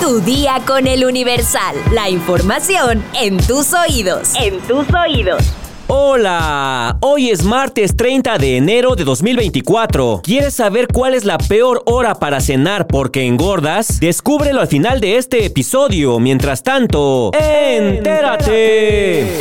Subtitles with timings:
[0.00, 1.76] Tu día con el Universal.
[1.92, 4.32] La información en tus oídos.
[4.34, 5.42] En tus oídos.
[5.86, 10.20] Hola, hoy es martes 30 de enero de 2024.
[10.22, 14.00] ¿Quieres saber cuál es la peor hora para cenar porque engordas?
[14.00, 16.18] Descúbrelo al final de este episodio.
[16.18, 19.38] Mientras tanto, entérate.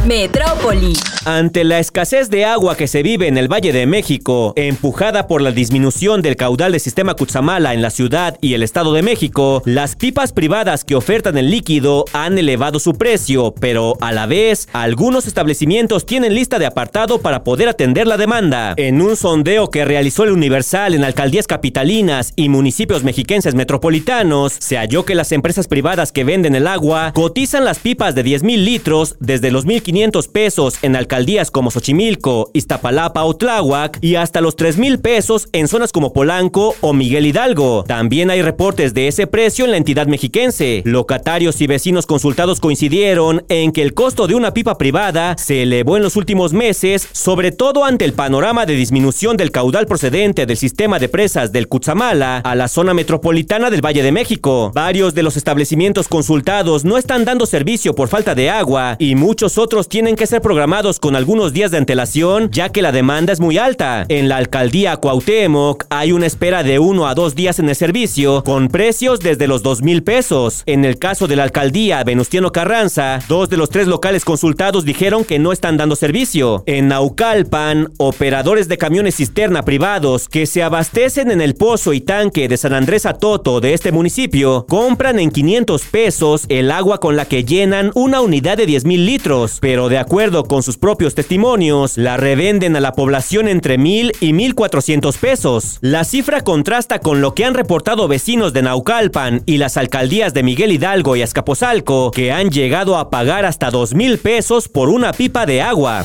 [0.07, 0.93] Metrópoli.
[1.25, 5.43] Ante la escasez de agua que se vive en el Valle de México, empujada por
[5.43, 9.63] la disminución del caudal del sistema Cutzamala en la ciudad y el Estado de México,
[9.67, 14.69] las pipas privadas que ofertan el líquido han elevado su precio, pero a la vez,
[14.73, 18.73] algunos establecimientos tienen lista de apartado para poder atender la demanda.
[18.79, 24.79] En un sondeo que realizó el Universal en alcaldías capitalinas y municipios mexiquenses metropolitanos, se
[24.79, 28.65] halló que las empresas privadas que venden el agua cotizan las pipas de 10 mil
[28.65, 31.10] litros desde los 1.500 500 pesos en alcaldías
[31.51, 36.77] como Xochimilco, Iztapalapa o Tláhuac y hasta los 3 mil pesos en zonas como Polanco
[36.81, 37.85] o Miguel Hidalgo.
[37.85, 40.83] También hay reportes de ese precio en la entidad mexiquense.
[40.85, 45.97] Locatarios y vecinos consultados coincidieron en que el costo de una pipa privada se elevó
[45.97, 50.57] en los últimos meses, sobre todo ante el panorama de disminución del caudal procedente del
[50.57, 54.71] sistema de presas del Cutzamala a la zona metropolitana del Valle de México.
[54.75, 59.59] Varios de los establecimientos consultados no están dando servicio por falta de agua y muchos
[59.59, 63.41] otros tienen que ser programados con algunos días de antelación, ya que la demanda es
[63.41, 64.05] muy alta.
[64.09, 68.45] En la alcaldía Cuauhtémoc hay una espera de uno a dos días en el servicio,
[68.45, 70.63] con precios desde los dos mil pesos.
[70.67, 75.25] En el caso de la alcaldía Venustiano Carranza, dos de los tres locales consultados dijeron
[75.25, 76.63] que no están dando servicio.
[76.67, 82.47] En Naucalpan, operadores de camiones cisterna privados que se abastecen en el pozo y tanque
[82.47, 87.25] de San Andrés Atoto de este municipio, compran en 500 pesos el agua con la
[87.25, 91.97] que llenan una unidad de 10 mil litros pero de acuerdo con sus propios testimonios,
[91.97, 95.79] la revenden a la población entre mil y mil cuatrocientos pesos.
[95.81, 100.43] La cifra contrasta con lo que han reportado vecinos de Naucalpan y las alcaldías de
[100.43, 105.13] Miguel Hidalgo y Azcapotzalco, que han llegado a pagar hasta dos mil pesos por una
[105.13, 106.05] pipa de agua.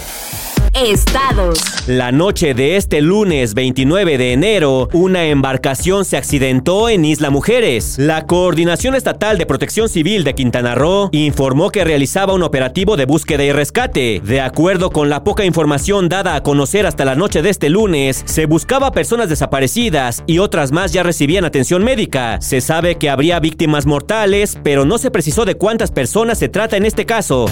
[0.75, 1.87] Estados.
[1.87, 7.95] La noche de este lunes 29 de enero, una embarcación se accidentó en Isla Mujeres.
[7.97, 13.05] La Coordinación Estatal de Protección Civil de Quintana Roo informó que realizaba un operativo de
[13.05, 14.21] búsqueda y rescate.
[14.21, 18.23] De acuerdo con la poca información dada a conocer hasta la noche de este lunes,
[18.25, 22.41] se buscaba personas desaparecidas y otras más ya recibían atención médica.
[22.41, 26.75] Se sabe que habría víctimas mortales, pero no se precisó de cuántas personas se trata
[26.75, 27.45] en este caso.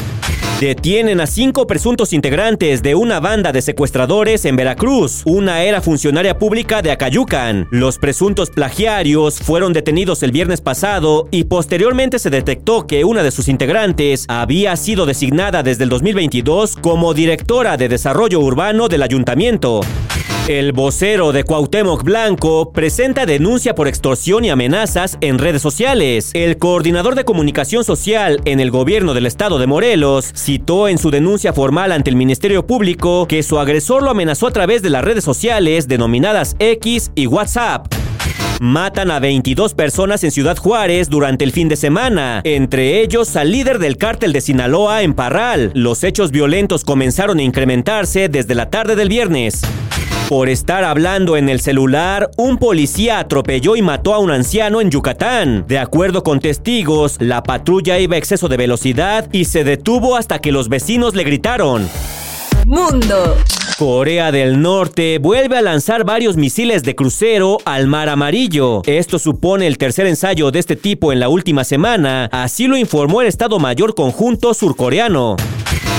[0.63, 5.21] Detienen a cinco presuntos integrantes de una banda de secuestradores en Veracruz.
[5.25, 7.67] Una era funcionaria pública de Acayucan.
[7.69, 13.31] Los presuntos plagiarios fueron detenidos el viernes pasado y posteriormente se detectó que una de
[13.31, 19.81] sus integrantes había sido designada desde el 2022 como directora de desarrollo urbano del ayuntamiento.
[20.49, 26.31] El vocero de Cuauhtémoc Blanco presenta denuncia por extorsión y amenazas en redes sociales.
[26.33, 31.11] El coordinador de comunicación social en el gobierno del estado de Morelos citó en su
[31.11, 35.05] denuncia formal ante el Ministerio Público que su agresor lo amenazó a través de las
[35.05, 37.87] redes sociales denominadas X y WhatsApp.
[38.59, 43.49] Matan a 22 personas en Ciudad Juárez durante el fin de semana, entre ellos al
[43.49, 45.71] líder del cártel de Sinaloa en Parral.
[45.73, 49.61] Los hechos violentos comenzaron a incrementarse desde la tarde del viernes.
[50.33, 54.89] Por estar hablando en el celular, un policía atropelló y mató a un anciano en
[54.89, 55.65] Yucatán.
[55.67, 60.39] De acuerdo con testigos, la patrulla iba a exceso de velocidad y se detuvo hasta
[60.39, 61.87] que los vecinos le gritaron.
[62.65, 63.37] Mundo.
[63.77, 68.81] Corea del Norte vuelve a lanzar varios misiles de crucero al Mar Amarillo.
[68.87, 73.21] Esto supone el tercer ensayo de este tipo en la última semana, así lo informó
[73.21, 75.35] el Estado Mayor Conjunto surcoreano.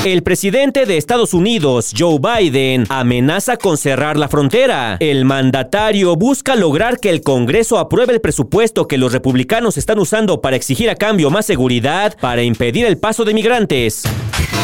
[0.04, 4.98] El presidente de Estados Unidos, Joe Biden, amenaza con cerrar la frontera.
[5.00, 10.42] El mandatario busca lograr que el Congreso apruebe el presupuesto que los republicanos están usando
[10.42, 14.02] para exigir a cambio más seguridad para impedir el paso de migrantes.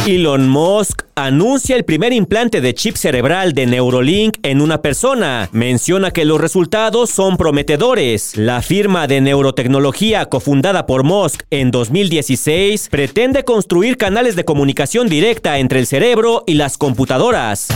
[0.06, 5.50] Elon Musk anuncia el primer implante de chip cerebral de Neurolink en una persona.
[5.52, 8.36] Menciona que los resultados son prometedores.
[8.38, 15.29] La firma de neurotecnología cofundada por Musk en 2016 pretende construir canales de comunicación directa
[15.30, 17.68] entre el cerebro y las computadoras.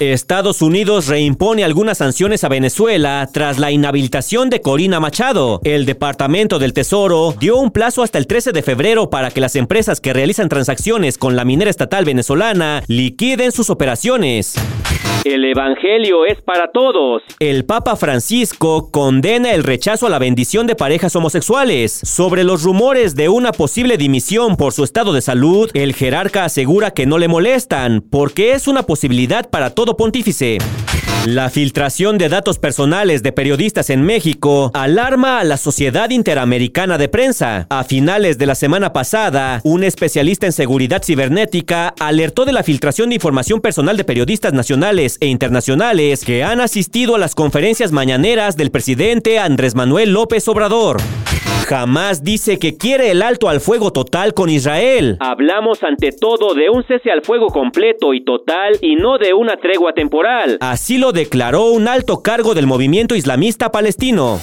[0.00, 5.60] Estados Unidos reimpone algunas sanciones a Venezuela tras la inhabilitación de Corina Machado.
[5.64, 9.56] El Departamento del Tesoro dio un plazo hasta el 13 de febrero para que las
[9.56, 14.54] empresas que realizan transacciones con la minera estatal venezolana liquiden sus operaciones.
[15.24, 17.22] El Evangelio es para todos.
[17.38, 21.92] El Papa Francisco condena el rechazo a la bendición de parejas homosexuales.
[21.92, 26.46] Sobre los rumores de una posible dimisión por su estado de salud, el jerarca
[26.92, 30.58] que no le molestan, porque es una posibilidad para todo pontífice.
[31.26, 37.08] La filtración de datos personales de periodistas en México alarma a la Sociedad Interamericana de
[37.08, 37.66] Prensa.
[37.70, 43.08] A finales de la semana pasada, un especialista en seguridad cibernética alertó de la filtración
[43.08, 48.58] de información personal de periodistas nacionales e internacionales que han asistido a las conferencias mañaneras
[48.58, 50.98] del presidente Andrés Manuel López Obrador.
[51.66, 55.16] Jamás dice que quiere el alto al fuego total con Israel.
[55.20, 59.56] Hablamos ante todo de un cese al fuego completo y total y no de una
[59.56, 60.58] tregua temporal.
[60.60, 64.40] Así lo declaró un alto cargo del movimiento islamista palestino.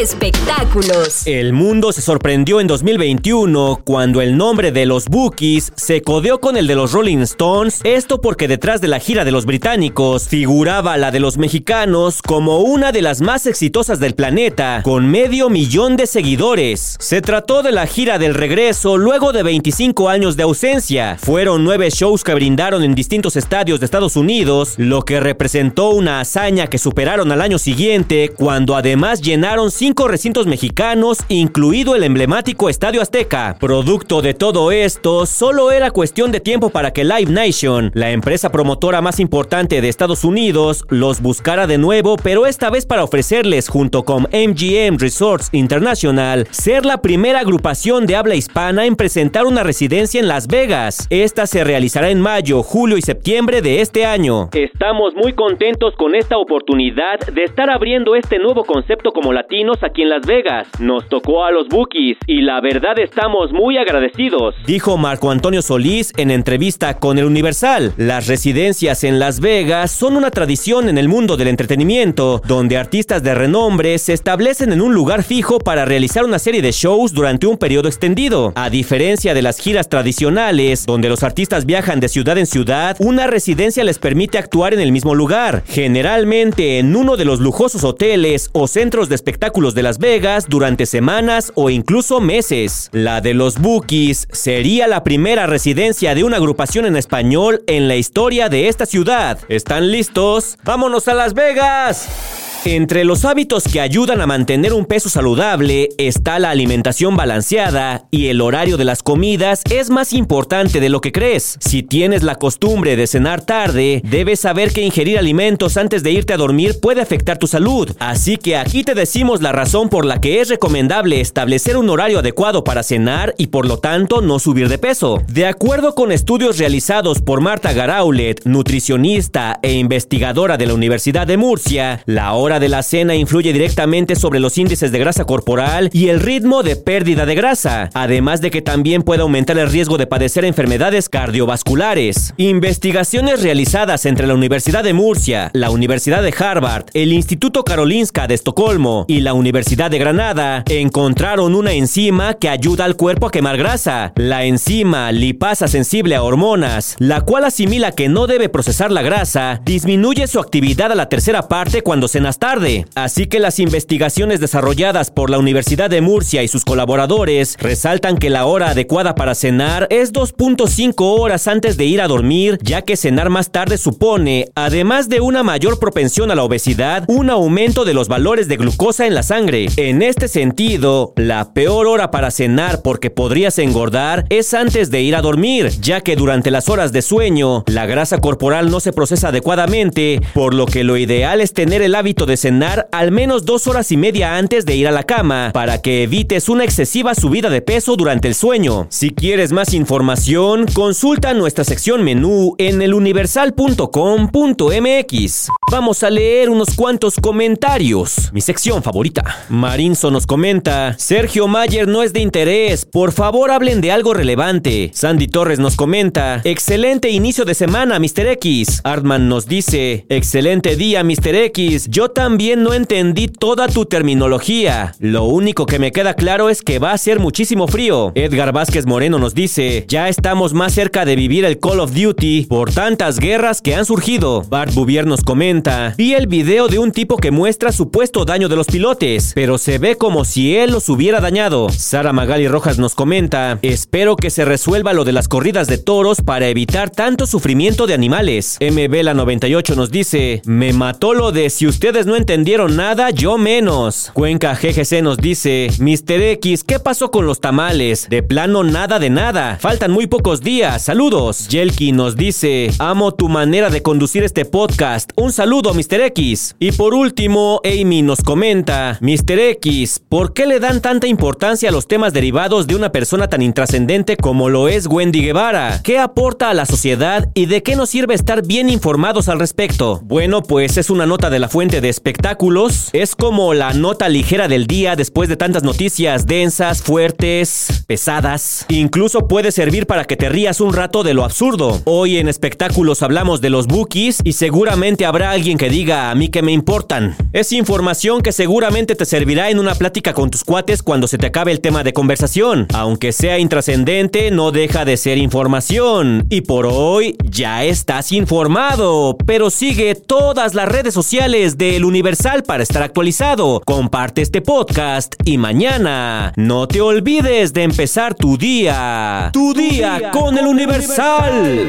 [0.00, 1.24] Espectáculos.
[1.24, 6.56] El mundo se sorprendió en 2021 cuando el nombre de los Bookies se codeó con
[6.56, 10.96] el de los Rolling Stones, esto porque detrás de la gira de los británicos figuraba
[10.96, 15.96] la de los mexicanos como una de las más exitosas del planeta, con medio millón
[15.96, 16.96] de seguidores.
[16.98, 21.18] Se trató de la gira del regreso luego de 25 años de ausencia.
[21.20, 26.18] Fueron nueve shows que brindaron en distintos estadios de Estados Unidos, lo que representó una
[26.18, 32.70] hazaña que superaron al año siguiente cuando además llenaron cinco recintos mexicanos, incluido el emblemático
[32.70, 33.58] Estadio Azteca.
[33.60, 38.50] Producto de todo esto, solo era cuestión de tiempo para que Live Nation, la empresa
[38.50, 43.68] promotora más importante de Estados Unidos, los buscara de nuevo, pero esta vez para ofrecerles,
[43.68, 49.64] junto con MGM Resorts International, ser la primera agrupación de habla hispana en presentar una
[49.64, 51.06] residencia en Las Vegas.
[51.10, 54.48] Esta se realizará en mayo, julio y septiembre de este año.
[54.54, 59.34] Estamos muy contentos con esta oportunidad de estar abriendo este nuevo concepto como
[59.82, 60.68] aquí en Las Vegas.
[60.78, 64.54] Nos tocó a los Bookies y la verdad estamos muy agradecidos.
[64.66, 67.92] Dijo Marco Antonio Solís en entrevista con el Universal.
[67.96, 73.22] Las residencias en Las Vegas son una tradición en el mundo del entretenimiento, donde artistas
[73.22, 77.46] de renombre se establecen en un lugar fijo para realizar una serie de shows durante
[77.46, 78.52] un periodo extendido.
[78.56, 83.26] A diferencia de las giras tradicionales, donde los artistas viajan de ciudad en ciudad, una
[83.26, 88.50] residencia les permite actuar en el mismo lugar, generalmente en uno de los lujosos hoteles
[88.52, 92.90] o centros de espectáculos de Las Vegas durante semanas o incluso meses.
[92.90, 97.94] La de los Bookies sería la primera residencia de una agrupación en español en la
[97.94, 99.38] historia de esta ciudad.
[99.48, 100.58] ¿Están listos?
[100.64, 102.33] ¡Vámonos a Las Vegas!
[102.66, 108.28] Entre los hábitos que ayudan a mantener un peso saludable está la alimentación balanceada y
[108.28, 111.58] el horario de las comidas es más importante de lo que crees.
[111.60, 116.32] Si tienes la costumbre de cenar tarde, debes saber que ingerir alimentos antes de irte
[116.32, 117.94] a dormir puede afectar tu salud.
[117.98, 122.20] Así que aquí te decimos la razón por la que es recomendable establecer un horario
[122.20, 125.22] adecuado para cenar y por lo tanto no subir de peso.
[125.28, 131.36] De acuerdo con estudios realizados por Marta Garaulet, nutricionista e investigadora de la Universidad de
[131.36, 136.08] Murcia, la hora de la cena influye directamente sobre los índices de grasa corporal y
[136.08, 140.06] el ritmo de pérdida de grasa, además de que también puede aumentar el riesgo de
[140.06, 142.34] padecer enfermedades cardiovasculares.
[142.36, 148.34] Investigaciones realizadas entre la Universidad de Murcia, la Universidad de Harvard, el Instituto Karolinska de
[148.34, 153.56] Estocolmo y la Universidad de Granada encontraron una enzima que ayuda al cuerpo a quemar
[153.56, 159.02] grasa, la enzima lipasa sensible a hormonas, la cual asimila que no debe procesar la
[159.02, 162.84] grasa, disminuye su actividad a la tercera parte cuando se tarde.
[162.94, 168.28] Así que las investigaciones desarrolladas por la Universidad de Murcia y sus colaboradores resaltan que
[168.28, 172.98] la hora adecuada para cenar es 2.5 horas antes de ir a dormir, ya que
[172.98, 177.94] cenar más tarde supone, además de una mayor propensión a la obesidad, un aumento de
[177.94, 179.68] los valores de glucosa en la sangre.
[179.78, 185.16] En este sentido, la peor hora para cenar porque podrías engordar es antes de ir
[185.16, 189.28] a dormir, ya que durante las horas de sueño, la grasa corporal no se procesa
[189.28, 193.66] adecuadamente, por lo que lo ideal es tener el hábito de cenar al menos dos
[193.66, 197.50] horas y media antes de ir a la cama, para que evites una excesiva subida
[197.50, 198.86] de peso durante el sueño.
[198.90, 205.48] Si quieres más información, consulta nuestra sección menú en eluniversal.com.mx.
[205.70, 208.30] Vamos a leer unos cuantos comentarios.
[208.32, 209.44] Mi sección favorita.
[209.48, 214.90] Marinzo nos comenta, Sergio Mayer no es de interés, por favor hablen de algo relevante.
[214.94, 218.26] Sandy Torres nos comenta, excelente inicio de semana, Mr.
[218.28, 218.80] X.
[218.84, 221.34] Artman nos dice, excelente día, Mr.
[221.34, 221.88] X.
[221.88, 224.94] Yo también no entendí toda tu terminología.
[224.98, 228.12] Lo único que me queda claro es que va a ser muchísimo frío.
[228.14, 232.46] Edgar Vázquez Moreno nos dice, ya estamos más cerca de vivir el Call of Duty
[232.46, 234.42] por tantas guerras que han surgido.
[234.48, 238.56] Bart Bouvier nos comenta, vi el video de un tipo que muestra supuesto daño de
[238.56, 241.68] los pilotes, pero se ve como si él los hubiera dañado.
[241.68, 246.22] Sara Magali Rojas nos comenta, espero que se resuelva lo de las corridas de toros
[246.22, 248.56] para evitar tanto sufrimiento de animales.
[248.62, 253.38] MB la 98 nos dice, me mató lo de si ustedes no entendieron nada, yo
[253.38, 254.10] menos.
[254.14, 256.22] Cuenca GGC nos dice, Mr.
[256.22, 258.08] X, ¿qué pasó con los tamales?
[258.08, 259.58] De plano nada de nada.
[259.60, 260.82] Faltan muy pocos días.
[260.82, 261.48] Saludos.
[261.48, 265.10] Yelki nos dice, amo tu manera de conducir este podcast.
[265.16, 266.00] Un saludo, Mr.
[266.06, 266.56] X.
[266.58, 269.38] Y por último, Amy nos comenta, Mr.
[269.38, 273.42] X, ¿por qué le dan tanta importancia a los temas derivados de una persona tan
[273.42, 275.80] intrascendente como lo es Wendy Guevara?
[275.82, 280.00] ¿Qué aporta a la sociedad y de qué nos sirve estar bien informados al respecto?
[280.04, 282.90] Bueno, pues es una nota de la fuente de espectáculos.
[282.92, 288.66] Es como la nota ligera del día después de tantas noticias densas, fuertes, pesadas.
[288.68, 291.80] Incluso puede servir para que te rías un rato de lo absurdo.
[291.84, 296.28] Hoy en espectáculos hablamos de los bookies y seguramente habrá alguien que diga a mí
[296.28, 297.16] que me importan.
[297.32, 301.26] Es información que seguramente te servirá en una plática con tus cuates cuando se te
[301.26, 302.66] acabe el tema de conversación.
[302.74, 306.26] Aunque sea intrascendente, no deja de ser información.
[306.28, 309.16] Y por hoy ya estás informado.
[309.24, 313.62] Pero sigue todas las redes sociales del Universal para estar actualizado.
[313.64, 319.30] Comparte este podcast y mañana no te olvides de empezar tu día.
[319.32, 321.66] Tu, día, con, el Universal.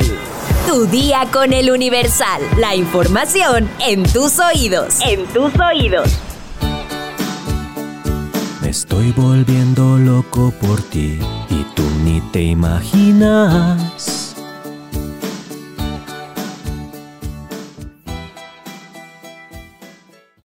[0.68, 2.42] Tu día con el Universal.
[2.58, 4.96] La información en tus oídos.
[5.02, 6.10] En tus oídos.
[8.62, 11.20] Me estoy volviendo loco por ti
[11.50, 14.25] y tú ni te imaginas.